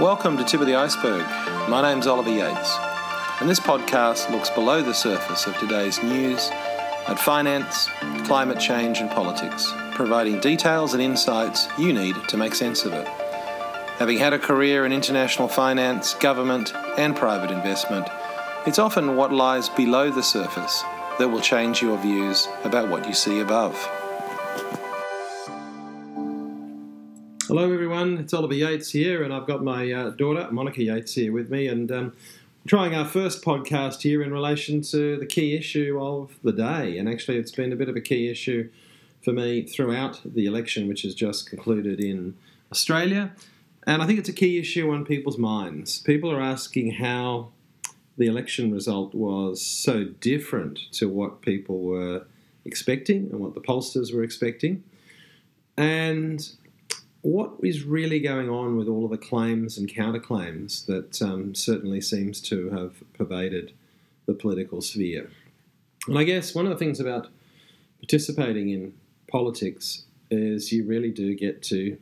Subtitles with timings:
[0.00, 1.26] Welcome to Tip of the Iceberg.
[1.70, 2.76] My name's Oliver Yates,
[3.40, 6.50] and this podcast looks below the surface of today's news
[7.08, 7.88] at finance,
[8.26, 13.08] climate change, and politics, providing details and insights you need to make sense of it.
[13.96, 18.06] Having had a career in international finance, government, and private investment,
[18.66, 20.82] it's often what lies below the surface
[21.18, 23.74] that will change your views about what you see above.
[27.48, 28.18] Hello, everyone.
[28.18, 31.68] It's Oliver Yates here, and I've got my uh, daughter, Monica Yates, here with me,
[31.68, 32.12] and um,
[32.66, 36.98] trying our first podcast here in relation to the key issue of the day.
[36.98, 38.68] And actually, it's been a bit of a key issue
[39.22, 42.36] for me throughout the election, which has just concluded in
[42.72, 43.30] Australia.
[43.86, 46.00] And I think it's a key issue on people's minds.
[46.00, 47.50] People are asking how
[48.18, 52.26] the election result was so different to what people were
[52.64, 54.82] expecting and what the pollsters were expecting.
[55.76, 56.44] And
[57.22, 62.00] what is really going on with all of the claims and counterclaims that um, certainly
[62.00, 63.72] seems to have pervaded
[64.26, 65.30] the political sphere.
[66.06, 67.28] And I guess one of the things about
[67.98, 68.94] participating in
[69.28, 71.98] politics is you really do get to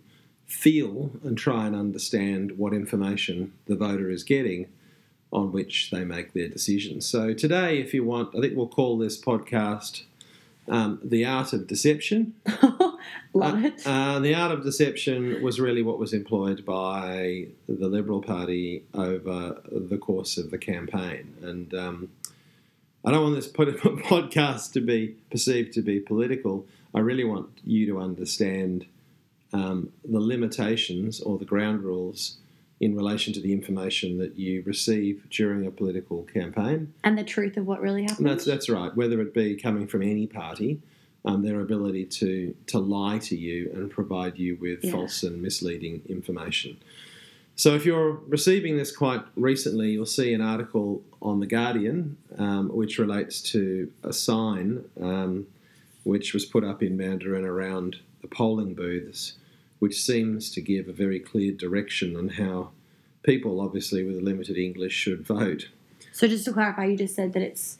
[0.47, 4.69] feel and try and understand what information the voter is getting
[5.33, 7.07] on which they make their decisions.
[7.07, 10.05] So today, if you want, I think we'll call this podcast
[10.69, 12.35] um, The Art of Deception.
[13.35, 13.83] Love it.
[13.85, 19.61] Uh, the art of deception was really what was employed by the Liberal Party over
[19.71, 21.35] the course of the campaign.
[21.43, 22.09] And um,
[23.05, 26.67] I don't want this podcast to be perceived to be political.
[26.95, 28.87] I really want you to understand
[29.53, 32.39] um, the limitations or the ground rules
[32.81, 36.93] in relation to the information that you receive during a political campaign.
[37.03, 38.29] And the truth of what really happened.
[38.29, 40.81] That's, that's right, whether it be coming from any party
[41.25, 44.93] um, their ability to to lie to you and provide you with Yeah.
[44.93, 46.77] false and misleading information.
[47.57, 52.69] So, if you're receiving this quite recently, you'll see an article on the Guardian um,
[52.69, 55.47] which relates to a sign um,
[56.03, 59.35] which was put up in Mandarin around the polling booths,
[59.79, 62.71] which seems to give a very clear direction on how
[63.23, 65.69] people, obviously with limited English, should vote.
[66.13, 67.79] So just to clarify, you just said that it's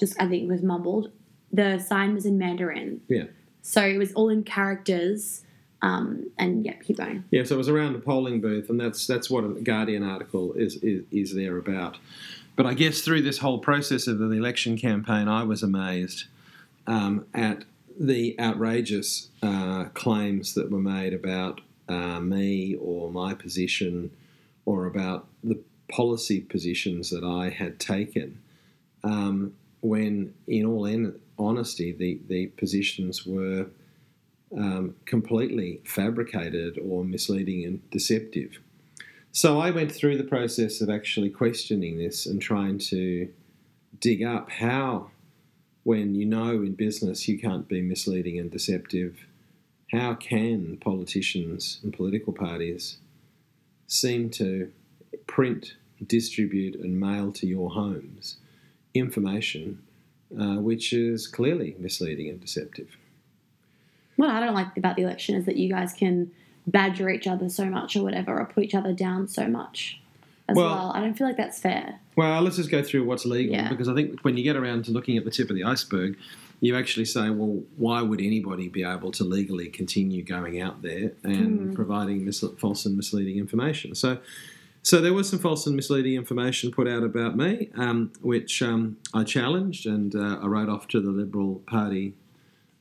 [0.00, 1.10] just I think it was mumbled.
[1.52, 3.00] The sign was in Mandarin.
[3.08, 3.24] Yeah.
[3.62, 5.44] So it was all in characters.
[5.82, 7.24] Um, and yeah, keep going.
[7.32, 10.52] Yeah, so it was around a polling booth, and that's that's what a Guardian article
[10.52, 11.98] is is, is there about.
[12.54, 16.26] But I guess through this whole process of the election campaign, I was amazed
[16.86, 17.64] um, at
[17.98, 24.12] the outrageous uh, claims that were made about uh, me or my position,
[24.64, 25.58] or about the
[25.88, 28.40] policy positions that I had taken.
[29.02, 33.66] Um, when, in all en- honesty, the, the positions were
[34.56, 38.58] um, completely fabricated or misleading and deceptive.
[39.32, 43.28] So I went through the process of actually questioning this and trying to
[43.98, 45.10] dig up how,
[45.84, 49.26] when you know in business you can't be misleading and deceptive,
[49.90, 52.98] how can politicians and political parties
[53.86, 54.70] seem to
[55.26, 55.74] print,
[56.06, 58.36] distribute, and mail to your homes
[58.94, 59.82] information
[60.38, 62.88] uh, which is clearly misleading and deceptive?
[64.16, 66.30] What I don't like about the election is that you guys can
[66.66, 70.00] badger each other so much or whatever, or put each other down so much
[70.48, 70.92] as Well- well.
[70.94, 71.98] I don't feel like that's fair.
[72.16, 73.68] Well, let's just go through what's legal Yeah.
[73.68, 76.16] because I think when you get around to looking at the tip of the iceberg,
[76.60, 81.12] you actually say, well, why would anybody be able to legally continue going out there
[81.24, 83.94] and providing mis- false and misleading information?
[83.96, 84.18] So,
[84.82, 88.98] so there was some false and misleading information put out about me, um, which um,
[89.14, 92.14] I challenged and uh, I wrote off to the Liberal Party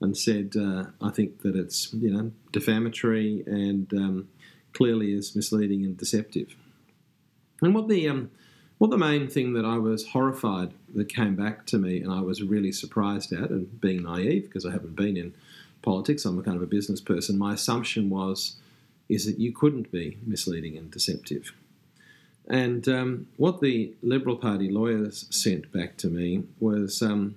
[0.01, 4.27] and said, uh, I think that it's you know defamatory and um,
[4.73, 6.55] clearly is misleading and deceptive.
[7.61, 8.31] And what the um,
[8.79, 12.21] what the main thing that I was horrified that came back to me and I
[12.21, 15.35] was really surprised at, and being naive because I haven't been in
[15.83, 17.37] politics, I'm a kind of a business person.
[17.37, 18.55] My assumption was
[19.07, 21.51] is that you couldn't be misleading and deceptive.
[22.47, 27.35] And um, what the Liberal Party lawyers sent back to me was um,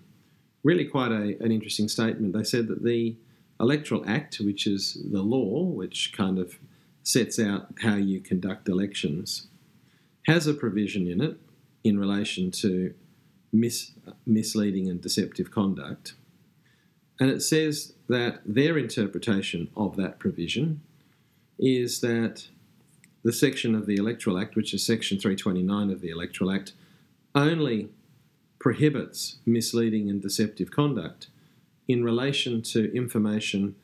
[0.62, 2.33] really quite a, an interesting statement.
[2.33, 3.17] They said that the
[3.61, 6.59] Electoral Act, which is the law which kind of
[7.03, 9.47] sets out how you conduct elections,
[10.27, 11.39] has a provision in it
[11.85, 12.95] in relation to
[13.53, 13.93] mis-
[14.27, 16.15] misleading and deceptive conduct.
[17.21, 20.81] And it says that their interpretation of that provision
[21.59, 22.49] is that
[23.25, 26.73] the section of the Electoral Act, which is section 329 of the Electoral Act,
[27.35, 27.88] only
[28.59, 31.29] prohibits misleading and deceptive conduct
[31.88, 33.75] in relation to information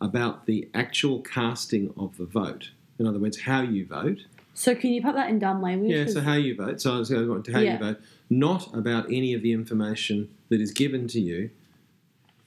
[0.00, 2.70] about the actual casting of the vote.
[2.98, 4.20] In other words, how you vote
[4.52, 5.90] So can you put that in dumb language?
[5.90, 6.80] Yeah, so how you vote.
[6.82, 7.72] So I was going to how Yeah.
[7.74, 11.50] you vote, not about any of the information that is given to you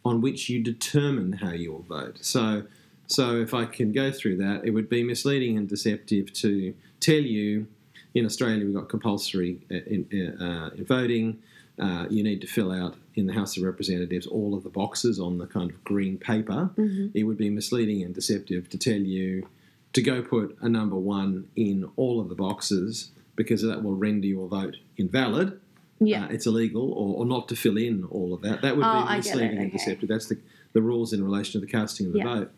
[0.06, 2.20] on which you determine how you will vote.
[2.22, 2.64] So,
[3.08, 7.16] so if I can go through that, it would be misleading and deceptive to tell
[7.22, 7.68] you
[8.14, 11.40] in Australia we've got compulsory uh, in, uh, in voting.
[11.80, 15.20] Uh, you need to fill out in the House of Representatives all of the boxes
[15.20, 16.70] on the kind of green paper.
[16.78, 17.12] Mhm.
[17.16, 19.48] It would be misleading and deceptive to tell you
[19.94, 24.28] to go put a number one in all of the boxes because that will render
[24.28, 25.60] your vote invalid.
[26.00, 26.26] yeah.
[26.26, 28.62] Uh, it's illegal, or, or not to fill in all of that.
[28.62, 30.10] That would Oh, be I get it, misleading and deceptive.
[30.10, 30.38] That's the,
[30.74, 32.36] the rules in relation to the casting of the Yeah.
[32.36, 32.52] vote.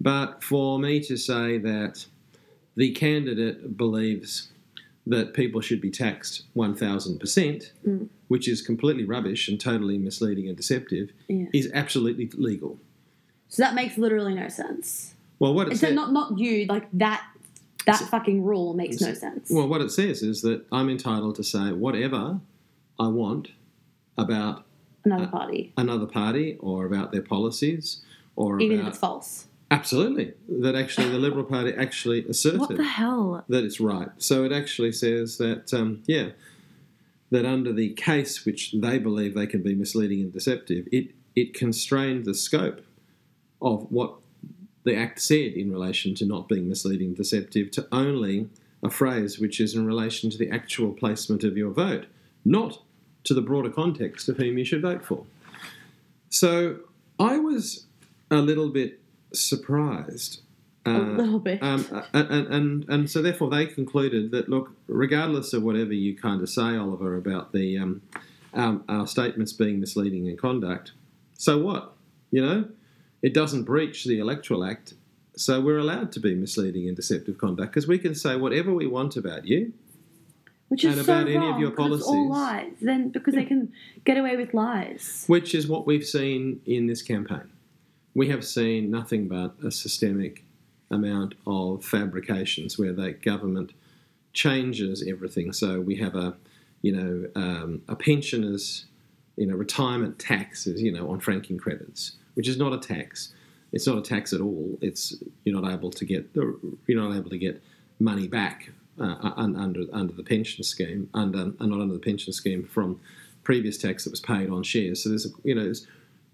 [0.00, 2.06] But for me to say that
[2.76, 4.48] the candidate believes
[5.06, 8.08] that people should be taxed 1,000%, Mm.
[8.28, 11.46] which is completely rubbish and totally misleading and deceptive, Yeah.
[11.54, 12.78] is absolutely legal.
[13.48, 15.14] So that makes literally no sense.
[15.38, 17.22] Well, what it Except said, not not you, like that
[17.86, 19.48] that So- fucking rule makes no sense.
[19.48, 22.40] well, what it says is that I'm entitled to say whatever
[22.98, 23.52] I want
[24.18, 24.64] about
[25.04, 25.72] Another party.
[25.76, 28.00] another party or about their policies
[28.34, 29.46] or Even if it's false.
[29.70, 33.44] Absolutely that actually the Liberal Party actually What asserted the hell?
[33.48, 34.08] that it's right.
[34.18, 36.30] So it actually says that um, yeah,
[37.30, 41.52] that under the case which they believe they can be misleading and deceptive, it it
[41.54, 42.80] constrained the scope
[43.60, 44.14] of what
[44.84, 48.48] the Act said in relation to not being misleading and deceptive to only
[48.82, 52.06] a phrase which is in relation to the actual placement of your vote,
[52.44, 52.80] not
[53.24, 55.24] to the broader context of whom you should vote for.
[56.30, 56.80] So
[57.18, 57.86] I was
[58.30, 59.00] a little bit
[59.32, 60.42] surprised.
[60.84, 61.62] a uh, little bit.
[61.62, 66.16] um, and, and, and, and so therefore they concluded that look, regardless of whatever you
[66.16, 68.02] kind of say, Oliver, about the um,
[68.54, 70.92] um, our statements being misleading in conduct,
[71.34, 71.92] so what?
[72.30, 72.68] You know,
[73.22, 74.94] it doesn't breach the Electoral Act,
[75.36, 78.86] so we're allowed to be misleading and deceptive conduct because we can say whatever we
[78.86, 79.72] want about you.
[80.68, 82.72] Which is and so about any of wrong, your it's all lies.
[82.80, 83.72] Then because they can
[84.04, 85.24] get away with lies.
[85.28, 87.48] which is what we've seen in this campaign.
[88.16, 90.42] We have seen nothing but a systemic
[90.90, 93.72] amount of fabrications where the government
[94.32, 95.52] changes everything.
[95.52, 96.34] So we have a,
[96.80, 98.86] you know, um, a pensioners,
[99.36, 103.34] you know, retirement taxes, you know, on franking credits, which is not a tax.
[103.72, 104.78] It's not a tax at all.
[104.80, 107.62] It's you're not able to get you're not able to get
[108.00, 112.98] money back uh, under under the pension scheme, under not under the pension scheme from
[113.42, 115.02] previous tax that was paid on shares.
[115.02, 115.70] So there's a, you know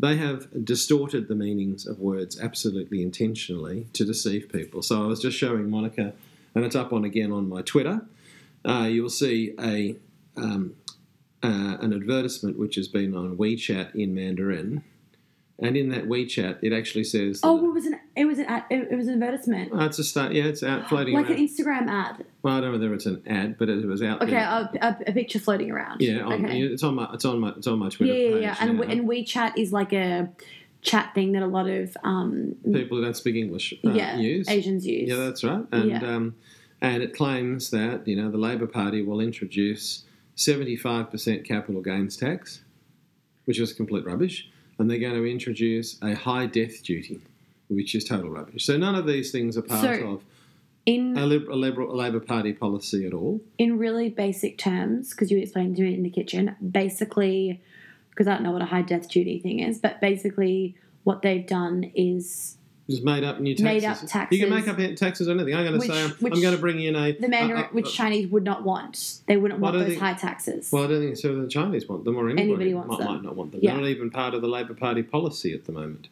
[0.03, 4.83] they have distorted the meanings of words absolutely intentionally to deceive people.
[4.83, 6.13] So I was just showing Monica,
[6.57, 8.03] and it's up on again on my Twitter.
[8.65, 9.97] Uh, you'll see a
[10.37, 10.75] um,
[11.45, 14.83] uh, an advertisement which has been on WeChat in Mandarin,
[15.59, 17.41] and in that WeChat it actually says.
[17.43, 19.81] Oh, that- it was an it was an ad, it, it was an advertisement, Oh,
[19.85, 20.33] it's a start.
[20.33, 21.39] Yeah, it's out floating like around.
[21.39, 22.25] an Instagram ad.
[22.43, 24.41] well, I don't know whether it's an ad, but it was out Okay, there.
[24.41, 26.01] a, a, a picture floating around.
[26.01, 26.61] yeah, on, okay.
[26.63, 28.57] it's on my it's on my it's on my Twitter yeah, page yeah.
[28.61, 30.31] And we, and WeChat is like a
[30.83, 34.49] chat thing that a lot of um, people who don't speak English uh, yeah use.
[34.49, 35.09] Asians use.
[35.09, 35.65] Yeah, that's right.
[35.73, 35.99] And Yeah.
[36.05, 36.35] um,
[36.81, 41.81] and it claims that you know the Labor Party will introduce seventy five percent capital
[41.83, 42.63] gains tax,
[43.45, 44.49] which is complete rubbish,
[44.83, 47.21] and they're going to introduce a high death duty,
[47.69, 48.65] which is total rubbish.
[48.67, 50.25] So none of these things are part So- of
[50.85, 53.41] in a, Lib- a, Liberal, a Labor Party policy at all.
[53.57, 57.61] in really basic terms, because you explained to me in the kitchen, basically,
[58.11, 60.75] because I don't know what a high death duty thing is, but basically
[61.05, 62.57] what they've done is
[62.91, 63.65] Just made up new taxes.
[63.65, 64.39] Made up taxes.
[64.39, 65.55] You can make up taxes or anything.
[65.55, 67.63] I'm going to Which- say I'm, which I'm going to bring in a the Mandarin,
[67.63, 69.21] uh, uh, which Chinese would not want.
[69.27, 70.71] They wouldn't want those think- high taxes.
[70.73, 71.41] Well, I don't think so.
[71.41, 73.07] The Chinese want them, or anybody, Anybody wants might, them.
[73.15, 73.61] might not want them.
[73.63, 73.73] Yeah.
[73.75, 76.09] They're not even part of the Labor Party policy at the moment.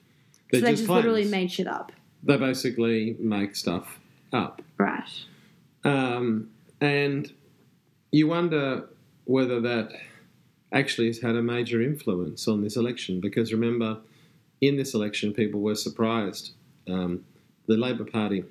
[0.52, 1.90] They're they just, just literally made shit up.
[2.22, 3.98] They basically make stuff
[4.32, 5.08] up, Right.
[5.84, 6.50] um,
[6.80, 7.32] and
[8.12, 8.88] you wonder
[9.24, 9.92] whether that
[10.72, 13.20] actually has had a major influence on this election.
[13.20, 13.98] Because remember,
[14.60, 16.52] in this election, people were surprised.
[16.90, 17.24] Um,
[17.66, 18.44] the Labor Party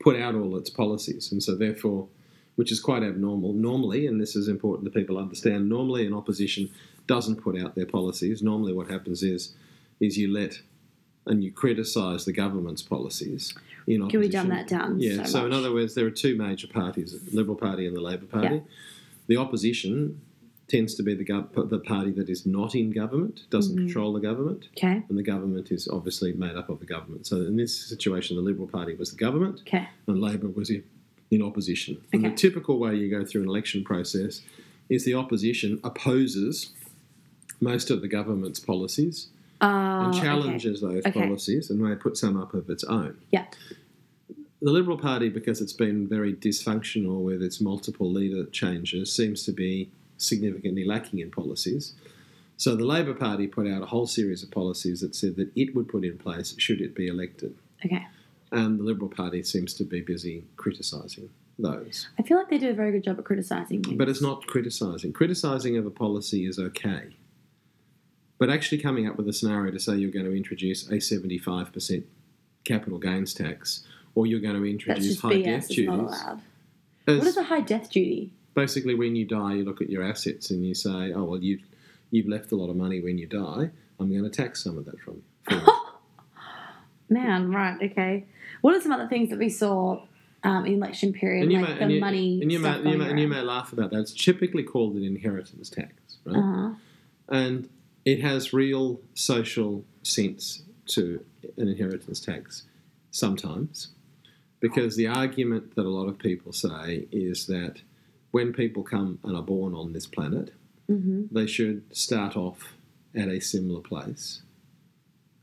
[0.00, 2.08] put out all its policies, and so therefore,
[2.56, 3.52] which is quite abnormal.
[3.52, 6.70] Normally, and this is important that people understand, normally an opposition
[7.06, 8.42] doesn't put out their policies.
[8.42, 9.54] Normally, what happens is
[10.00, 10.60] is you let
[11.26, 13.54] and you criticise the government's policies.
[13.86, 14.10] In opposition.
[14.10, 15.24] Can we dumb that down Yeah.
[15.24, 18.00] so So, in other words, there are two major parties: the Liberal Party and the
[18.00, 18.56] Labor Party.
[18.56, 18.60] Yeah.
[19.26, 20.20] The opposition
[20.68, 23.80] tends to be the gov- the party that is not in government, doesn't Mhm.
[23.80, 25.02] control the government Okay.
[25.08, 27.26] and the government is obviously made up of the government.
[27.26, 29.86] So in this situation, the Liberal Party was the government, Okay.
[30.06, 30.82] and Labor was in,
[31.30, 31.98] in opposition.
[32.12, 34.40] And the typical way you go through an election process
[34.88, 36.72] is the opposition opposes
[37.60, 39.28] most of the government's policies
[39.60, 39.66] Uh,
[40.06, 40.20] and okay.
[40.20, 41.12] challenges those Okay.
[41.12, 43.16] policies, and may put some up of its own.
[43.32, 43.46] Yeah.
[44.62, 49.52] the Liberal Party, because it's been very dysfunctional with its multiple leader changes, seems to
[49.52, 49.90] be
[50.26, 51.94] significantly lacking in policies.
[52.56, 55.74] So the Labor Party put out a whole series of policies that said that it
[55.74, 57.56] would put in place should it be elected.
[57.84, 58.06] Okay.
[58.52, 62.08] And the Liberal Party seems to be busy criticising those.
[62.18, 63.82] I feel like they do a very good job at criticising.
[63.96, 65.12] But it's not criticising.
[65.12, 67.16] Criticising of a policy is okay.
[68.38, 72.04] But actually coming up with a scenario to say you're going to introduce a 75%
[72.64, 75.44] capital gains tax or you're going to That's introduce just high BS.
[75.44, 76.24] death duties.
[77.06, 78.32] What is a high death duty?
[78.54, 81.62] Basically when you die you look at your assets and you say, oh, well, you've,
[82.10, 83.70] you've left a lot of money when you die.
[84.00, 85.60] I'm going to tax some of that from you.
[87.08, 88.24] Man, right, okay.
[88.60, 90.02] What are some other things that we saw
[90.42, 92.98] um, in election period, like may, the and, you, money and, you may, stuff you
[92.98, 94.00] may, and you may laugh about that.
[94.00, 95.92] It's typically called an inheritance tax,
[96.24, 96.36] right?
[96.36, 96.70] Uh-huh.
[97.28, 97.68] and
[98.04, 101.24] it has real social sense to
[101.56, 102.64] an inheritance tax
[103.10, 103.88] sometimes
[104.60, 107.80] because the argument that a lot of people say is that
[108.34, 110.50] when people come and are born on this planet
[110.90, 111.28] Mhm.
[111.30, 112.76] they should start off
[113.14, 114.42] at a similar place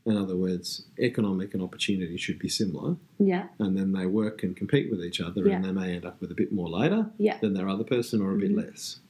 [0.04, 4.54] in other words economic and opportunity should be similar Yeah, and then they work and
[4.54, 5.56] compete with each other Yeah.
[5.56, 8.20] and they may end up with a bit more later yeah, than their other person
[8.20, 8.56] or a bit Mhm.
[8.62, 9.00] less.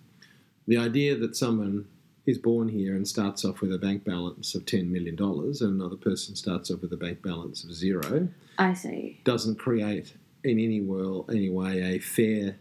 [0.69, 1.87] The idea that someone
[2.25, 5.97] is born here and starts off with a bank balance of $10 million and another
[5.97, 9.19] person starts off with a bank balance of zero I see.
[9.25, 12.57] doesn't create in any, world, any way a fair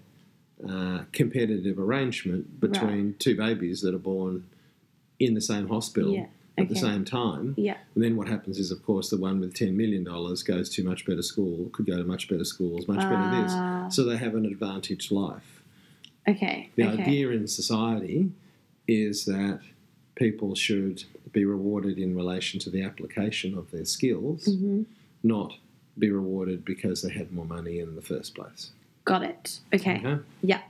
[0.68, 4.48] uh, competitive arrangement between two babies that are born
[5.20, 6.26] in the same hospital Yeah,
[6.58, 7.54] at the same time.
[7.58, 10.84] Yeah, And then what happens is, of course, the one with $10 million goes to
[10.84, 13.30] much better school, could go to much better schools, much better Ah.
[13.30, 13.62] this.
[13.96, 15.62] So they have an advantaged life.
[16.28, 17.02] okay, The okay.
[17.02, 18.32] idea in society
[18.88, 19.60] is that
[20.16, 24.84] people should be rewarded in relation to the application of their skills, hmm
[25.24, 25.54] not
[26.00, 28.72] be rewarded because they had more money in the first place.
[29.06, 29.60] Got it.
[29.74, 30.18] Okay.
[30.42, 30.62] Yeah.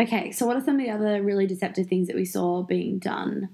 [0.00, 2.98] Okay, so what are some of the other really deceptive things that we saw being
[2.98, 3.48] done?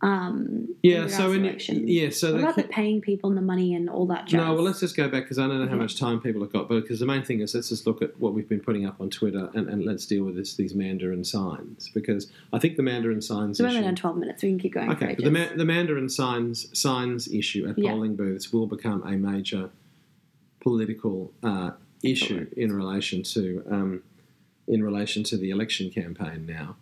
[0.00, 1.04] Um, Yeah.
[1.04, 1.44] regards So in
[1.86, 2.10] yeah.
[2.10, 4.38] So what about the paying people and the money and all that jazz?
[4.44, 4.52] no.
[4.54, 6.68] Well, let's just go back because I don't know how much time people have got,
[6.68, 9.00] but because the main thing is let's just look at what we've been putting up
[9.00, 12.82] on Twitter and, and let's deal with this these Mandarin signs because I think the
[12.82, 13.58] Mandarin signs.
[13.58, 14.42] so we're only done 12 minutes.
[14.42, 14.90] We can keep going.
[14.90, 17.92] Okay, but the, ma- the Mandarin signs signs issue at Yeah.
[17.92, 19.70] polling booths will become a major
[20.60, 21.70] political uh,
[22.02, 24.02] issue in relation to um,
[24.66, 26.76] in relation to the election campaign now,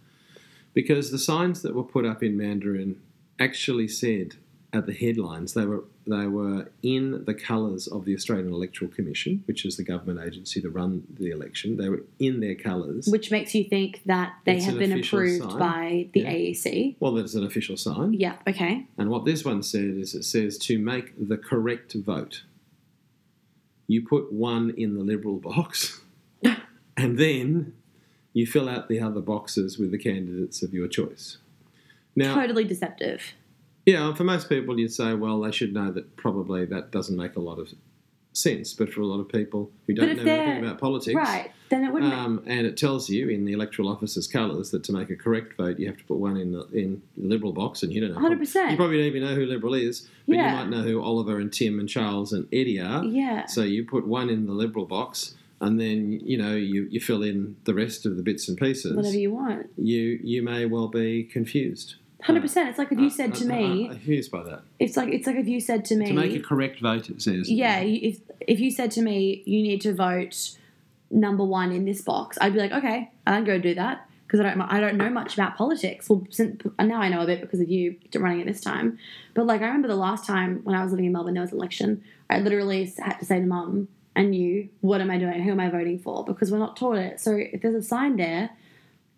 [0.74, 3.00] because the signs that were put up in Mandarin
[3.38, 4.34] actually said
[4.72, 9.42] at the headlines they were they were in the colours of the Australian Electoral Commission,
[9.46, 11.76] which is the government agency that run the election.
[11.76, 13.06] They were in their colours.
[13.06, 15.58] Which makes you think that they It's have been approved sign.
[15.58, 16.32] by the Yeah.
[16.32, 16.96] AEC.
[17.00, 18.14] well, that's an official sign.
[18.14, 18.86] Yeah, okay.
[18.98, 22.42] And what this one said is it says to make the correct vote,
[23.92, 26.00] you put one in the Liberal box,
[26.96, 27.74] and then
[28.32, 31.38] you fill out the other boxes with the candidates of your choice.
[32.16, 33.22] Now, totally deceptive.
[33.86, 37.36] yeah, for most people, you'd say, well, they should know that probably that doesn't make
[37.36, 37.72] a lot of
[38.32, 38.72] sense.
[38.74, 41.50] But for a lot of people who don't know anything about politics, Right.
[41.68, 42.12] Then it wouldn't.
[42.12, 45.56] um, and it tells you in the electoral officer's colours that to make a correct
[45.56, 48.28] vote, you have to put one in the in Liberal box, and you don't know.
[48.28, 48.70] 100%.
[48.72, 50.50] You probably don't even know who Liberal is, but Yeah.
[50.50, 53.04] you might know who Oliver and Tim and Charles and Eddie are.
[53.04, 53.46] yeah.
[53.46, 57.22] So you put one in the Liberal box, and then you know you, you fill
[57.22, 58.96] in the rest of the bits and pieces.
[58.96, 59.70] Whatever you want.
[59.76, 61.94] you you may well be confused.
[62.24, 62.68] 100%.
[62.68, 64.62] It's like if you said to me, uh, uh, confused by that.
[64.78, 67.22] it's like it's like if you said to me, To make a correct vote, it
[67.22, 67.50] says.
[67.50, 70.56] yeah, you- if if you said to me, you need to vote
[71.10, 74.44] number one in this box, I'd be like, okay, I'll go do that because I
[74.44, 76.08] don't I don't know much about politics.
[76.08, 78.98] Well, since, now I know a bit because of you running it this time.
[79.34, 81.52] But like I remember the last time when I was living in Melbourne, there was
[81.52, 82.02] an election.
[82.28, 85.42] I literally had to say to mum and you, what am I doing?
[85.42, 86.24] Who am I voting for?
[86.24, 87.20] Because we're not taught it.
[87.20, 88.50] So if there's a sign there.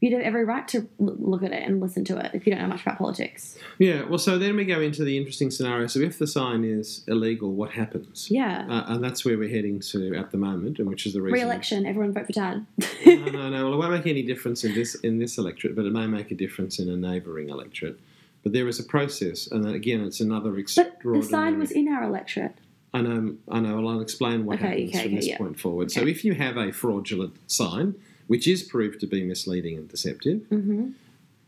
[0.02, 2.60] You'd have every right to look at it and listen to it if you don't
[2.60, 3.56] know much about politics.
[3.78, 4.02] Yeah.
[4.02, 5.86] Well, so then we go into the interesting scenario.
[5.86, 8.26] So if the sign is illegal, what happens?
[8.28, 8.66] Yeah.
[8.68, 11.34] Uh, and that's where we're heading to at the moment, and which is the reason.
[11.34, 12.66] Re-election, everyone vote for Dad.
[13.06, 13.62] no, no, no.
[13.62, 16.32] Well, it won't make any difference in this in this electorate, but it may make
[16.32, 18.00] a difference in a neighbouring electorate.
[18.42, 20.98] But there is a process, and again, it's another extraordinary.
[21.04, 22.56] But the sign was in our electorate.
[22.92, 23.76] I know, I know.
[23.76, 25.38] Well, I'll explain what Okay, happens okay, from okay, this yeah.
[25.38, 25.92] point forward.
[25.92, 27.94] So, if you have a fraudulent sign,
[28.26, 30.90] which is proved to be misleading and deceptive, Mm-hmm.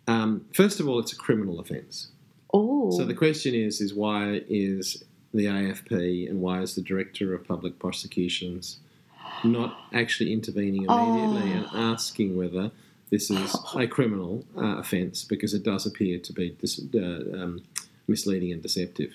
[0.08, 2.08] um, first of all, it's a criminal offence.
[2.52, 2.90] Oh.
[2.96, 5.02] So the question is, is why is
[5.32, 8.78] the AFP and why is the Director of Public Prosecutions
[9.42, 11.56] not actually intervening immediately Oh.
[11.56, 12.70] and asking whether
[13.10, 17.62] this is a criminal uh, offence because it does appear to be dis- uh, um,
[18.06, 19.14] misleading and deceptive.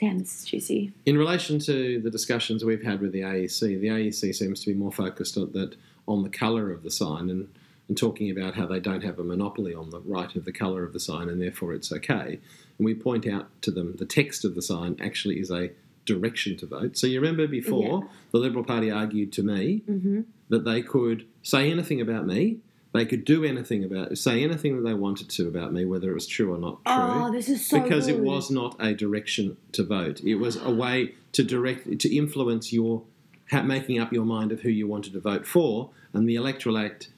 [0.00, 0.92] Damn, this is juicy.
[1.06, 4.74] In relation to the discussions we've had with the AEC, the AEC seems to be
[4.74, 5.74] more focused on that
[6.08, 7.48] on the colour of the sign and,
[7.86, 10.82] and talking about how they don't have a monopoly on the right of the colour
[10.82, 12.40] of the sign and therefore it's okay.
[12.78, 15.70] And we point out to them the text of the sign actually is a
[16.04, 16.96] direction to vote.
[16.96, 21.70] So you remember before the Liberal Party argued to me hmm that they could say
[21.70, 22.56] anything about me,
[22.94, 26.14] they could do anything about say anything that they wanted to about me, whether it
[26.14, 29.58] was true or not true Oh, this is so because it was not a direction
[29.72, 30.22] to vote.
[30.24, 33.02] It was a way to direct to influence your
[33.64, 37.08] making up your mind of who you wanted to vote for, and the Electoral Act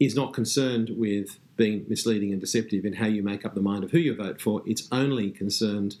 [0.00, 3.82] is not concerned with being misleading and deceptive in how you make up the mind
[3.84, 4.62] of who you vote for.
[4.64, 5.96] It's only concerned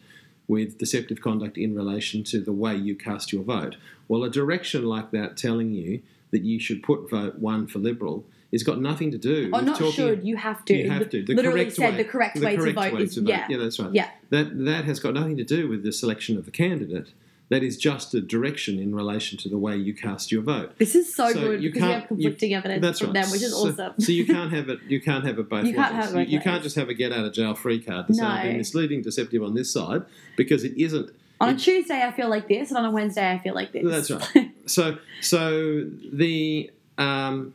[0.46, 3.76] with deceptive conduct in relation to the way you cast your vote.
[4.06, 8.24] Well, a direction like that telling you that you should put vote one for Liberal
[8.50, 9.92] it's got nothing to do Oh, with not talking.
[9.92, 10.24] should.
[10.26, 10.74] You have to.
[10.74, 11.22] You have to.
[11.22, 13.20] The Literally correct said way, the correct the way correct to vote way is to
[13.20, 13.28] vote.
[13.28, 13.46] yeah.
[13.50, 13.92] Yeah, that's right.
[13.92, 14.10] Yeah.
[14.30, 17.12] That that has got nothing to do with the selection of the candidate.
[17.50, 20.76] That is just a direction in relation to the way you cast your vote.
[20.78, 23.22] This is so, So good you because we have can't- conflicting evidence That's from right.
[23.22, 23.92] them, which is so, awesome.
[23.98, 24.80] so you can't have it.
[24.86, 26.04] You can't have it both You can't ways.
[26.04, 28.14] have it you, you can't just have a get out of jail free card to
[28.14, 28.50] say I've No.
[28.50, 30.02] been misleading, deceptive on this side
[30.36, 31.10] because it isn't.
[31.40, 33.82] on a Tuesday, I feel like this, and on a Wednesday, I feel like this.
[34.08, 34.50] That's right.
[34.66, 37.54] So so the um,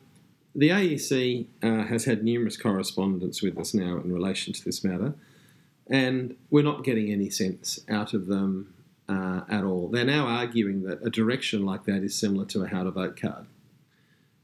[0.55, 5.13] the AEC uh, has had numerous correspondence with us now in relation to this matter,
[5.85, 8.72] and we're not getting any sense out of them
[9.09, 9.89] uh, at all.
[9.89, 13.19] They're now arguing that a direction like that is similar to a how to vote
[13.19, 13.45] card.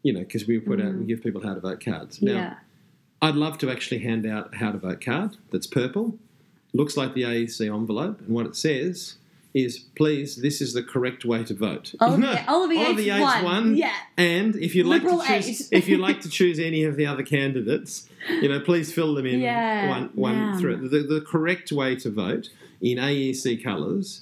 [0.04, 2.22] You know, because we put out we give people how to vote cards.
[2.22, 2.54] Now, yeah.
[3.22, 6.18] I'd love to actually hand out a how to vote card that's purple,
[6.74, 9.16] looks like the AEC envelope, and what it says
[9.54, 11.94] is, please, this is the correct way to vote.
[12.02, 13.44] Olivier, Olivier Olivier's won.
[13.44, 13.76] won.
[13.76, 13.96] Yeah.
[14.16, 17.24] And if you'd like to choose, if you'd like to choose any of the other
[17.24, 20.60] candidates, you know, please fill them in Yeah, one one man.
[20.60, 20.90] through.
[20.90, 22.50] The, the correct way to vote
[22.82, 24.22] in AEC colours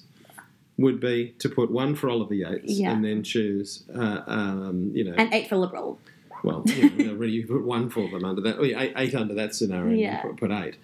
[0.77, 2.91] would be to put one for Oliver Yates Yeah.
[2.91, 5.99] and then choose, uh, um, you know, And eight for Liberal.
[6.43, 9.55] well, you know, already you put one for them under that, eight, eight under that
[9.55, 10.21] scenario, and Yeah.
[10.21, 10.75] put, put eight.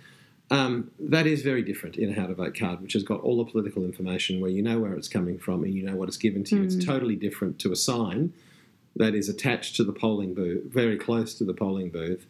[0.51, 3.37] Um, that is very different in a how to vote card, which has got all
[3.43, 6.17] the political information where you know where it's coming from and you know what it's
[6.17, 6.61] given to you.
[6.61, 6.65] Mm.
[6.65, 8.33] It's totally different to a sign
[8.95, 12.25] that is attached to the polling booth, very close to the polling booth,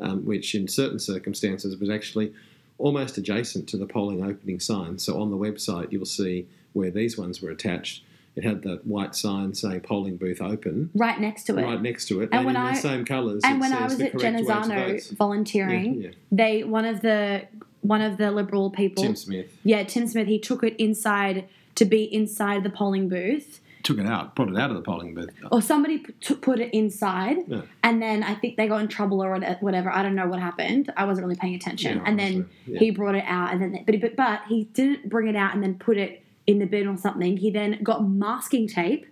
[0.00, 2.32] um, which in certain circumstances was actually
[2.78, 4.98] almost adjacent to the polling opening sign.
[4.98, 8.02] So on the website, you'll see where these ones were attached.
[8.36, 11.62] It had the white sign saying polling booth open Right next to it.
[11.64, 13.40] right next to it, And and, when in I- the same colours.
[13.44, 16.14] and it when I was at correct Genazzano volunteering, Yeah, yeah.
[16.30, 17.46] they one of the
[17.80, 21.44] one of the Liberal people, Tim Smith yeah, Tim Smith, he took it inside
[21.76, 25.14] to be inside the polling booth, took it out, brought it out of the polling
[25.14, 25.30] booth.
[25.50, 25.98] or somebody
[26.42, 27.62] put it inside, Yeah.
[27.84, 29.90] and then I think they got in trouble or whatever.
[29.90, 30.92] I don't know what happened.
[30.96, 32.72] I wasn't really paying attention, Yeah, and then obviously.
[32.74, 32.78] Yeah.
[32.80, 35.62] he brought it out, and then but, but but he didn't bring it out and
[35.62, 37.36] then put it in the bin or something.
[37.36, 39.06] He then got masking tape,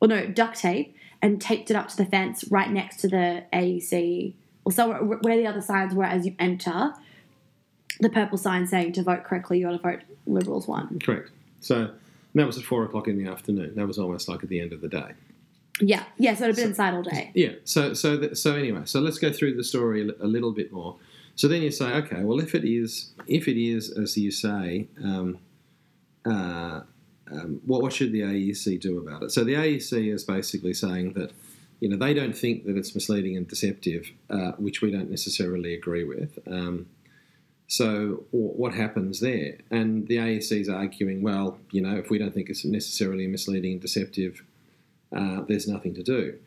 [0.00, 3.44] or no duct tape, and taped it up to the fence right next to the
[3.52, 6.92] AEC or somewhere where the other signs were as you enter.
[8.00, 10.98] The purple sign saying to vote correctly, you got to vote Liberals one.
[10.98, 11.30] Correct.
[11.60, 11.90] So
[12.34, 13.74] that was at four o'clock in the afternoon.
[13.76, 15.12] That was almost like at the end of the day.
[15.80, 16.34] Yeah, yeah.
[16.34, 17.30] So it'd been inside all day.
[17.34, 17.52] Yeah.
[17.64, 20.72] So so th- so anyway, so let's go through the story a a little bit
[20.72, 20.96] more.
[21.36, 24.88] So then you say, okay, well, if it is, if it is as you say,
[25.02, 25.38] um,
[26.24, 26.80] uh,
[27.30, 29.32] um, what what should the AEC do about it?
[29.32, 31.32] So the AEC is basically saying that,
[31.80, 35.74] you know, they don't think that it's misleading and deceptive, uh, which we don't necessarily
[35.74, 36.38] agree with.
[36.46, 36.86] Um,
[37.66, 39.56] so what happens there?
[39.70, 43.72] And the AEC is arguing, well, you know, if we don't think it's necessarily misleading
[43.72, 44.42] and deceptive,
[45.16, 46.38] uh, there's nothing to do.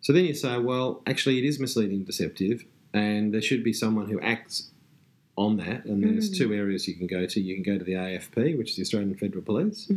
[0.00, 3.72] So then you say, well, actually, it is misleading and deceptive, and there should be
[3.72, 4.70] someone who acts
[5.38, 5.84] on that.
[5.84, 7.40] And there's two areas you can go to.
[7.40, 9.90] You can go to the AFP, which is the Australian Federal Police,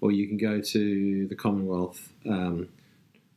[0.00, 2.68] or you can go to the Commonwealth um,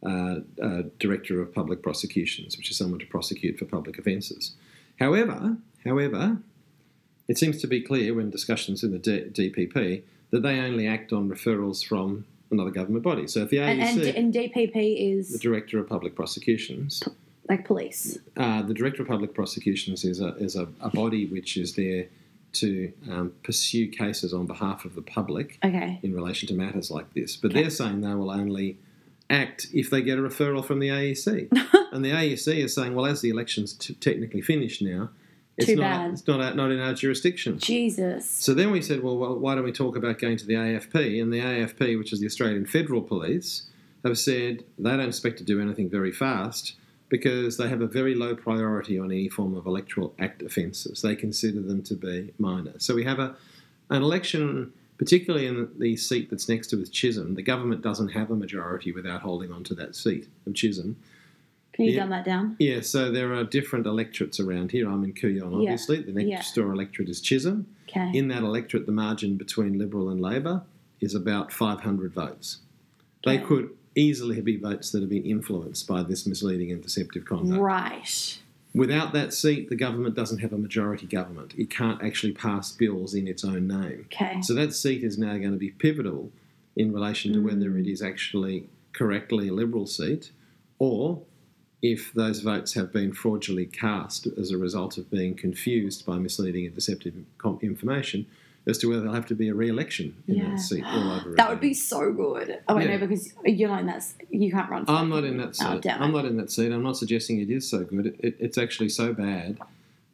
[0.04, 4.56] uh, uh, Director of Public Prosecutions, which is someone to prosecute for public offences.
[5.00, 6.38] However, however,
[7.28, 11.14] it seems to be clear when discussions in the D- DPP that they only act
[11.14, 13.28] on referrals from another government body.
[13.28, 17.04] So if the AEC, And, and, and DPP is the Director of Public Prosecutions,
[17.52, 18.18] like police.
[18.38, 22.08] uh, the Director of Public Prosecutions is a, is a, a body which is there
[22.54, 26.00] to um, pursue cases on behalf of the public Okay.
[26.04, 27.36] in relation to matters like this.
[27.36, 27.62] But Okay.
[27.62, 28.78] they're saying they will only
[29.30, 31.48] act if they get a referral from the AEC.
[31.94, 35.10] and the AEC is saying, well, as the election's t- technically finished now,
[35.58, 36.12] it's Too not bad.
[36.14, 37.60] it's not out- not in our jurisdiction.
[37.60, 38.30] Jesus.
[38.30, 41.22] So then we said, well, well, why don't we talk about going to the AFP?
[41.22, 43.64] And the AFP, which is the Australian Federal Police,
[44.04, 46.74] have said they don't expect to do anything very fast
[47.12, 51.02] because they have a very low priority on any form of electoral act offences.
[51.02, 52.74] They consider them to be minor.
[52.80, 53.36] So we have a
[53.92, 58.30] an election particularly in the seat that's next to with Chisholm, the government doesn't have
[58.30, 60.96] a majority without holding on to that seat of Chisholm.
[61.74, 62.02] Can you Yeah.
[62.02, 62.56] dumb that down?
[62.60, 64.88] Yeah, so there are different electorates around here.
[64.88, 65.72] I'm in Kooyong, Yeah.
[65.72, 66.04] obviously.
[66.04, 66.64] The next Yeah.
[66.64, 67.66] door electorate is Chisholm.
[67.90, 68.12] Okay.
[68.16, 70.62] In that electorate, the margin between Liberal and Labor
[71.00, 72.60] is about 500 votes.
[73.26, 77.62] They could easily be votes that have been influenced by this misleading and deceptive conduct.
[77.62, 78.40] right.
[78.74, 81.54] Without that seat, the government doesn't have a majority government.
[81.58, 84.06] It can't actually pass bills in its own name.
[84.06, 84.42] Okay.
[84.42, 86.32] So that seat is now going to be pivotal
[86.78, 87.82] in relation to whether mm.
[87.82, 90.32] it is actually correctly a Liberal seat
[90.80, 91.22] or
[91.82, 96.66] if those votes have been fraudulently cast as a result of being confused by misleading
[96.66, 98.26] and deceptive com- information
[98.68, 100.50] as to whether there'll have to be a re-election in Yeah.
[100.52, 101.36] that seat all over again.
[101.36, 102.60] That would be so good.
[102.68, 102.92] Oh, I Yeah.
[102.92, 104.04] know because you're not in that.
[104.30, 104.86] You can't run.
[104.86, 105.86] for I'm not in that oh, seat.
[105.88, 106.72] Oh, I'm not in that seat.
[106.72, 108.08] I'm not suggesting it is so good.
[108.08, 109.58] It, it, it's actually so bad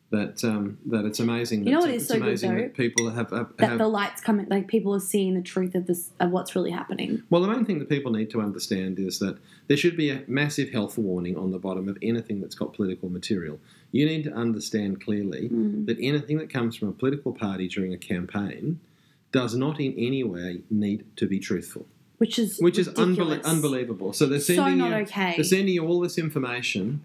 [0.09, 1.65] that um, that it's amazing.
[1.65, 2.55] You know that, what is it's so good, though?
[2.63, 5.75] that people have, have, That have the lights coming, like people are seeing the truth
[5.75, 7.23] of this of what's really happening.
[7.29, 10.23] Well, the main thing that people need to understand is that there should be a
[10.27, 13.59] massive health warning on the bottom of anything that's got political material.
[13.91, 15.85] You need to understand clearly Mm.
[15.87, 18.79] that anything that comes from a political party during a campaign
[19.33, 21.85] does not in any way need to be truthful,
[22.17, 23.39] Which is which is ridiculous.
[23.39, 24.13] unbel- unbelievable.
[24.13, 25.33] So they're So sending not you, okay.
[25.35, 27.01] they're sending you all this information,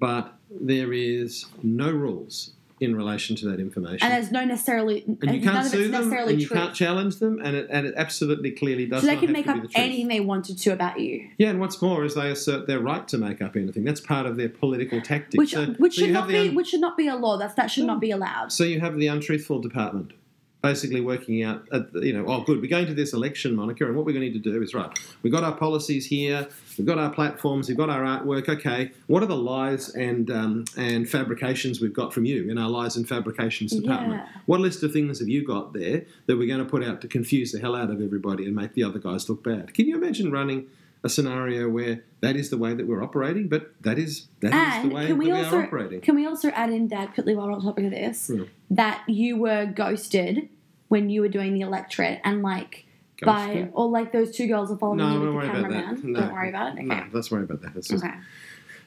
[0.00, 3.98] but there is no rules in relation to that information.
[4.00, 6.56] And there's no necessarily, and you can't of it's sue them, necessarily and you true.
[6.56, 9.58] can't challenge them, and it, and it absolutely clearly does so they can make up
[9.74, 13.06] anything they wanted to about you, Yeah, and what's more is they assert their right
[13.08, 13.84] to make up anything.
[13.84, 15.36] That's part of their political tactics.
[15.36, 17.36] which so, which so should not be un- which should not be a law.
[17.36, 17.92] That's that should No.
[17.92, 18.50] not be allowed.
[18.50, 20.12] so you have the untruthful department,
[20.62, 23.86] basically working out, at the, you know, oh, good, we're going to this election, Monica,
[23.86, 24.90] and what we're going to need to do is right.
[25.22, 26.46] We've got our policies here,
[26.76, 28.48] we've got our platforms, we've got our artwork.
[28.48, 32.68] Okay, what are the lies and um, and fabrications we've got from you in our
[32.68, 34.22] lies and fabrications department?
[34.24, 34.40] Yeah.
[34.46, 37.08] What list of things have you got there that we're going to put out to
[37.08, 39.72] confuse the hell out of everybody and make the other guys look bad?
[39.74, 40.68] Can you imagine running?
[41.02, 44.54] A scenario where that is the way that we're operating, but that is that is
[44.54, 46.00] And the way can we that we also are operating.
[46.02, 48.30] can we also add in, Dad, quickly while we're on topic of this,
[48.70, 50.48] that you were ghosted
[50.88, 52.84] when you were doing the electorate and like
[53.22, 56.12] by or like those two girls are following No, you with the cameraman.
[56.12, 56.20] No.
[56.20, 56.72] Don't worry about it.
[56.80, 56.84] Okay.
[56.84, 57.74] No, let's worry about that.
[57.74, 58.14] Just, Okay.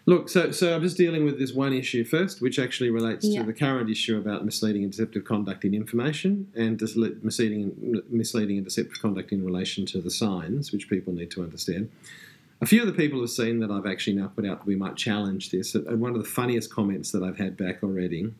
[0.05, 3.39] Look, so so I'm just dealing with this one issue first, which actually relates Yeah.
[3.41, 6.81] to the current issue about misleading and deceptive conduct in information, and
[7.23, 11.89] misleading misleading and deceptive conduct in relation to the signs, which people need to understand.
[12.59, 14.75] A few of the people have seen that I've actually now put out that we
[14.75, 15.73] might challenge this.
[15.75, 18.33] And one of the funniest comments that I've had back already,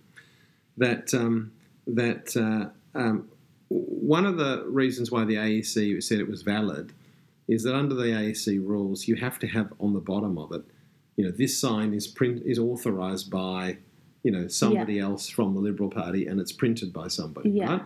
[0.77, 1.51] that um,
[1.87, 3.29] that uh, um,
[3.69, 6.91] one of the reasons why the AEC said it was valid
[7.47, 10.63] is that under the AEC rules, you have to have on the bottom of it,
[11.15, 13.77] you know, this sign is print is authorised by,
[14.23, 17.71] you know, somebody else from the Liberal Party, and it's printed by somebody, Yeah.
[17.73, 17.81] right?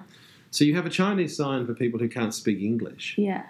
[0.51, 3.43] So you have a Chinese sign for people who can't speak English, Yeah.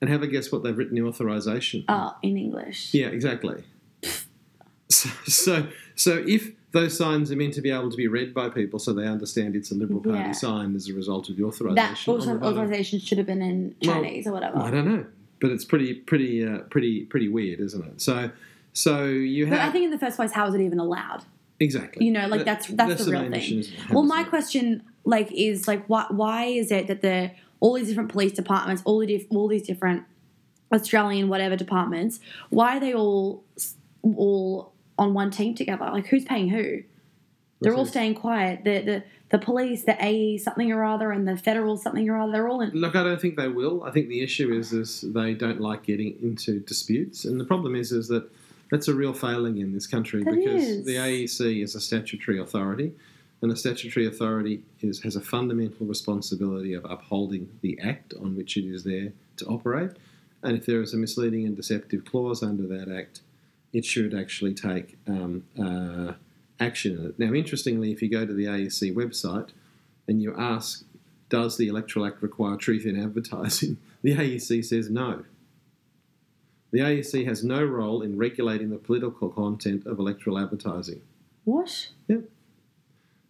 [0.00, 1.84] and have a guess what they've written the authorisation.
[1.88, 2.94] Oh, in English.
[2.94, 3.64] Yeah, exactly.
[4.90, 8.48] So, so, so if those signs are meant to be able to be read by
[8.48, 10.32] people, so they understand it's a Liberal Party Yeah.
[10.32, 12.12] sign as a result of the That authorisation.
[12.12, 14.58] the also authorization should have been in Well, Chinese or whatever.
[14.58, 15.04] I don't know,
[15.40, 18.00] but it's pretty, pretty, uh, pretty, pretty weird, isn't it?
[18.00, 18.30] So,
[18.72, 19.58] so you have.
[19.58, 21.24] But I think in the first place, how is it even allowed?
[21.60, 22.06] exactly.
[22.06, 23.32] You know, like That- that's that's, the real thing.
[23.34, 23.80] issue, isn't it?
[23.80, 27.88] How Well, my question like is like why why is it that the all these
[27.88, 30.04] different police departments, all the diff, all these different
[30.72, 33.44] Australian whatever departments, why are they all
[34.04, 35.88] all on one team together?
[35.92, 36.82] Like who's paying who?
[37.60, 38.62] They're all staying quiet.
[38.64, 42.32] The the the police, the AE something or other, and the federal something or other.
[42.32, 42.70] They're all in.
[42.70, 43.82] Look, I don't think they will.
[43.82, 47.74] I think the issue is is they don't like getting into disputes, and the problem
[47.74, 48.30] is is that
[48.70, 50.86] that's a real failing in this country That because is.
[50.86, 52.92] the AEC is a statutory authority,
[53.40, 58.56] and a statutory authority is has a fundamental responsibility of upholding the act on which
[58.56, 59.92] it is there to operate,
[60.42, 63.20] and if there is a misleading and deceptive clause under that act,
[63.72, 66.12] it should actually take um, uh,
[66.60, 67.14] action.
[67.18, 69.50] Now, interestingly, if you go to the AEC website
[70.06, 70.84] and you ask,
[71.28, 73.76] does the Electoral Act require truth in advertising?
[74.00, 75.24] The AEC says no.
[76.70, 81.00] The AEC has no role in regulating the political content of electoral advertising.
[81.44, 81.88] What?
[82.08, 82.24] Yep.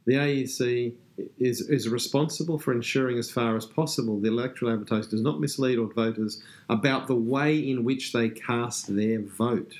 [0.06, 0.94] The AEC
[1.38, 5.78] is, is responsible for ensuring, as far as possible, the electoral advertising does not mislead
[5.94, 9.74] voters about the way in which they cast their vote,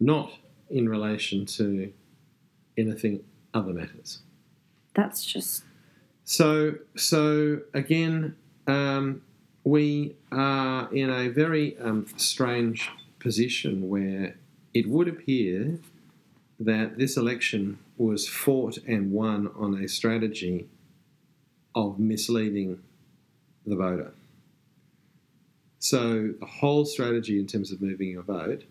[0.00, 0.32] not
[0.68, 1.92] in relation to
[2.76, 3.22] anything
[3.54, 4.20] other matters.
[4.94, 5.64] That's just
[6.24, 9.22] So, so again, um,
[9.64, 14.36] we are in a very um, strange position where
[14.72, 15.78] it would appear
[16.58, 20.68] that this election was fought and won on a strategy
[21.74, 22.80] of misleading
[23.66, 24.12] the voter.
[25.78, 28.64] So the whole strategy in terms of moving your vote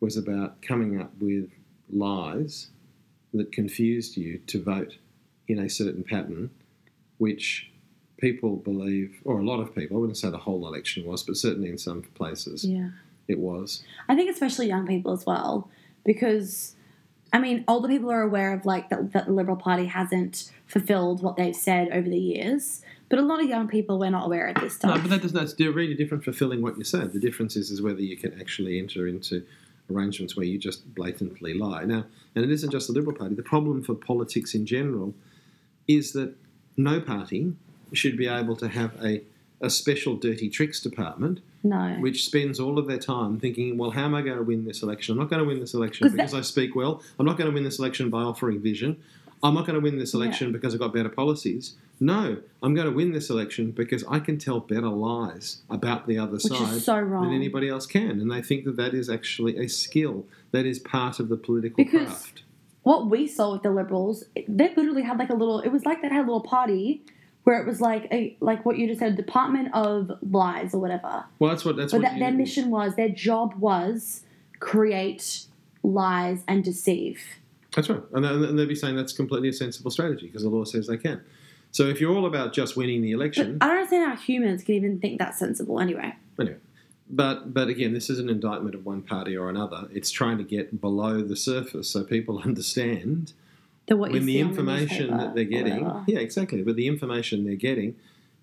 [0.00, 1.50] was about coming up with
[1.90, 2.68] lies
[3.32, 4.96] that confused you to vote
[5.48, 6.50] in a certain pattern,
[7.18, 7.70] which
[8.24, 11.36] people believe, or a lot of people, I wouldn't say the whole election was, but
[11.36, 12.90] certainly in some places Yeah.
[13.28, 13.82] it was.
[14.08, 15.68] I think especially young people as well,
[16.04, 16.74] because
[17.34, 21.20] I mean, older people are aware of like that, that the Liberal Party hasn't fulfilled
[21.20, 24.46] what they've said over the years, but a lot of young people were not aware
[24.46, 27.12] of this No, but that does that's really different fulfilling what you said.
[27.12, 29.42] The difference is is whether you can actually enter into
[29.90, 31.84] arrangements where you just blatantly lie.
[31.84, 32.02] Now,
[32.34, 33.34] and it isn't just the Liberal Party.
[33.34, 35.14] The problem for politics in general
[35.86, 36.30] is that
[36.76, 37.52] no party
[37.94, 39.22] should be able to have a,
[39.60, 44.04] a special dirty tricks department no, which spends all of their time thinking, well, how
[44.04, 45.12] am I going to win this election?
[45.14, 47.00] I'm not going to win this election 'Cause that- because I speak well.
[47.18, 48.98] I'm not going to win this election by offering vision.
[49.42, 51.74] I'm not going to win this election because I've got better policies.
[52.00, 56.18] No, I'm going to win this election because I can tell better lies about the
[56.18, 58.20] other which side so than anybody else can.
[58.20, 61.76] And they think that that is actually a skill that is part of the political
[61.82, 62.42] Because- craft.
[62.82, 65.60] what we saw with the liberals, they literally had like a little.
[65.60, 67.02] It was like they had a little party
[67.44, 71.24] where it was like a like what you just said, Department of Lies or whatever.
[71.38, 74.22] Well, that's what that's But what that, their mission was, their job was
[74.60, 75.44] create
[75.82, 77.22] lies and deceive.
[77.74, 78.00] That's right.
[78.12, 80.96] And, and they'd be saying that's completely a sensible strategy because the law says they
[80.96, 81.22] can.
[81.72, 84.62] So if you're all about just winning the But election, I don't understand how humans
[84.62, 85.80] can even think that's sensible.
[85.80, 86.56] Anyway, Anyway,
[87.10, 89.88] but but again, this is an indictment of one party or another.
[89.92, 93.32] It's trying to get below the surface so people understand
[93.86, 96.62] the what when the information newspaper that they're getting, yeah, exactly.
[96.62, 97.96] But the information they're getting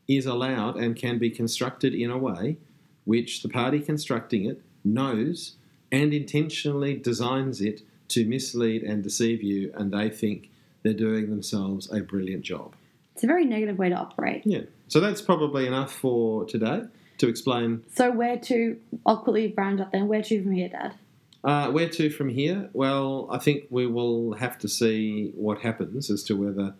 [0.07, 2.57] is allowed and can be constructed in a way
[3.05, 5.55] which the party constructing it knows
[5.91, 10.49] and intentionally designs it to mislead and deceive you, and they think
[10.83, 12.73] they're doing themselves a brilliant job.
[13.13, 14.43] It's a very negative way to operate.
[14.45, 14.61] Yeah.
[14.87, 16.83] So that's probably enough for today
[17.17, 18.77] to explain So where to?
[19.05, 20.07] I'll quickly round up then.
[20.07, 20.95] Where to from here, Dad?
[21.43, 22.69] Uh, where to from here?
[22.73, 26.75] Well, I think we will have to see what happens as to whether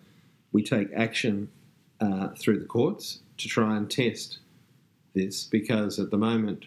[0.52, 1.50] we take action
[2.00, 4.40] uh, through the courts to try and test
[5.14, 6.66] this, because at the moment,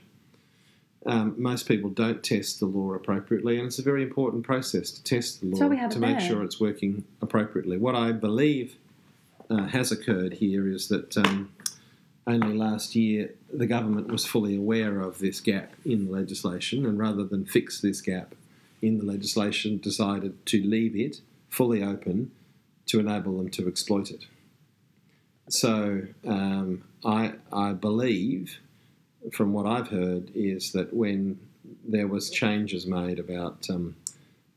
[1.06, 5.04] um, most people don't test the law appropriately, and it's a very important process to
[5.04, 6.20] test the law to make there.
[6.20, 7.76] sure it's working appropriately.
[7.76, 8.76] What I believe
[9.50, 11.52] uh, has occurred here is that um,
[12.26, 16.98] only last year the government was fully aware of this gap in the legislation, and
[16.98, 18.34] rather than fix this gap
[18.80, 22.30] in the legislation, decided to leave it fully open
[22.86, 24.26] to enable them to exploit it.
[25.48, 28.58] So um, I, I believe,
[29.32, 31.38] from what I've heard, is that when
[31.86, 33.96] there was changes made about um,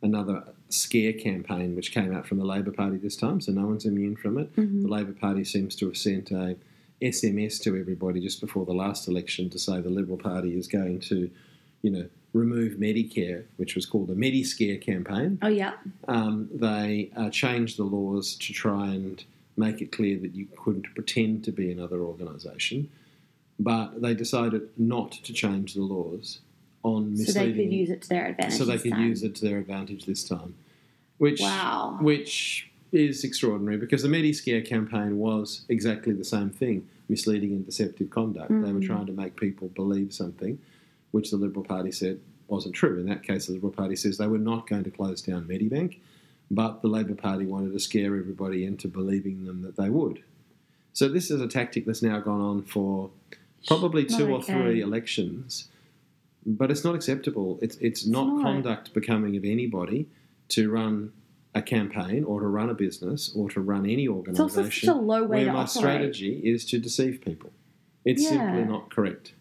[0.02, 3.86] another scare campaign which came out from the Labor Party this time, so no one's
[3.86, 4.54] immune from it.
[4.56, 4.82] Mhm.
[4.82, 6.56] The Labor Party seems to have sent a
[7.02, 11.00] SMS to everybody just before the last election to say the Liberal Party is going
[11.02, 11.30] to,
[11.82, 15.40] you know, remove Medicare, which was called the Mediscare campaign.
[15.42, 15.74] Oh yeah,
[16.08, 19.24] Um, they uh, changed the laws to try and
[19.56, 22.90] make it clear that you couldn't pretend to be another organisation,
[23.60, 26.40] but they decided not to change the laws
[26.84, 27.34] on misleading.
[27.34, 28.58] so they could use it to their advantage.
[28.58, 29.08] so they could time.
[29.08, 30.54] use it to their advantage this time,
[31.18, 31.98] which Wow.
[32.02, 38.10] which is extraordinary because the Mediscare campaign was exactly the same thing: misleading and deceptive
[38.10, 38.50] conduct.
[38.50, 38.86] They were Mm.
[38.86, 40.60] trying to make people believe something,
[41.12, 42.98] which the Liberal Party said wasn't true.
[43.00, 45.98] In that case, the Liberal Party says they were not going to close down Medibank,
[46.50, 50.24] but the Labor Party wanted to scare everybody into believing them that they would.
[50.94, 53.12] So this is a tactic that's now gone on for
[53.68, 54.54] probably two or okay.
[54.54, 55.68] three elections,
[56.46, 57.60] but it's not acceptable.
[57.62, 58.44] It's it's not, not.
[58.44, 60.08] conduct becoming of anybody
[60.50, 61.12] to run
[61.58, 64.96] a campaign or to run a business or to run any It's also organisation such
[64.96, 65.70] a low way where my operate.
[65.70, 67.52] strategy is to deceive people.
[68.06, 68.30] It's Yeah.
[68.30, 69.34] simply not correct.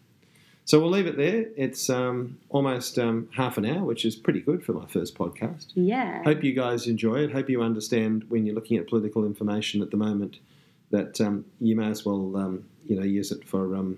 [0.65, 1.45] So we'll leave it there.
[1.55, 5.67] It's um, almost um, half an hour, which is pretty good for my first podcast.
[5.75, 6.21] Yeah.
[6.23, 7.31] Hope you guys enjoy it.
[7.31, 10.39] Hope you understand when you're looking at political information at the moment
[10.91, 13.97] that um, you may as well um, you know use it for um,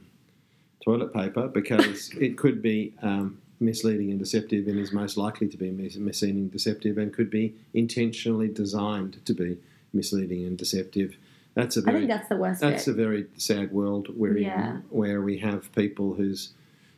[0.84, 5.58] toilet paper because it could be um, misleading and deceptive and is most likely to
[5.58, 9.58] be misleading and deceptive and could be intentionally designed to be
[9.94, 11.16] misleading and deceptive.
[11.56, 12.92] That's a I very think that's the worst that's bit.
[12.92, 14.70] a very sad world we're Yeah.
[14.78, 16.54] in, where we have people whose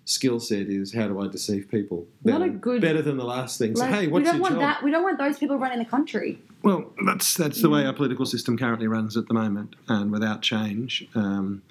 [0.06, 3.24] skill set is how do I deceive people Not better, a good- better than the
[3.26, 3.76] last thing.
[3.76, 4.62] So Like, hey, we don't your want job?
[4.62, 4.84] that.
[4.84, 6.39] We don't want those people running the country.
[6.63, 10.41] Well, that's that's the way our political system currently runs at the moment, and without
[10.43, 11.63] change, um,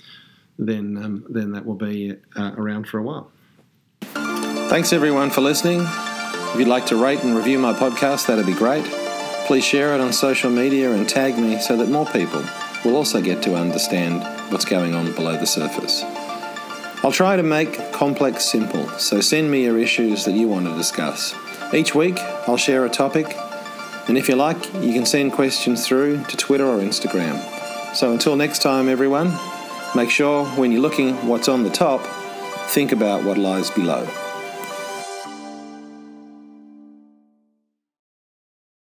[0.59, 3.31] then um, then that will be uh, around for a while.
[4.71, 5.81] Thanks everyone for listening.
[5.81, 8.85] If you'd like to rate and review my podcast, that'd be great.
[9.49, 12.45] Please share it on social media and tag me so that more people
[12.85, 16.05] will also get to understand what's going on below the surface.
[17.03, 20.77] I'll try to make complex simple, so send me your issues that you want to
[20.77, 21.35] discuss.
[21.75, 23.27] Each week, I'll share a topic,
[24.07, 27.43] and if you like, you can send questions through to Twitter or Instagram.
[27.97, 29.37] So until next time, everyone,
[29.97, 32.07] make sure when you're looking what's on the top,
[32.69, 34.09] think about what lies below.